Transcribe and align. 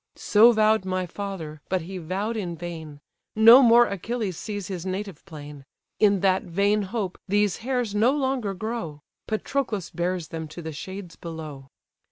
So 0.15 0.51
vow'd 0.51 0.83
my 0.83 1.05
father, 1.05 1.61
but 1.69 1.83
he 1.83 1.99
vow'd 1.99 2.35
in 2.35 2.55
vain; 2.55 3.01
No 3.35 3.61
more 3.61 3.85
Achilles 3.85 4.35
sees 4.35 4.67
his 4.67 4.83
native 4.83 5.23
plain; 5.27 5.63
In 5.99 6.21
that 6.21 6.41
vain 6.41 6.81
hope 6.81 7.19
these 7.27 7.57
hairs 7.57 7.93
no 7.93 8.11
longer 8.11 8.55
grow, 8.55 9.01
Patroclus 9.27 9.91
bears 9.91 10.29
them 10.29 10.47
to 10.47 10.61
the 10.63 10.73
shades 10.73 11.15
below." 11.15 11.67